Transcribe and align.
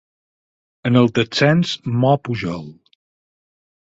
En 0.89 0.95
el 1.01 1.09
descens 1.19 1.75
mor 2.05 2.17
Pujol. 2.29 2.65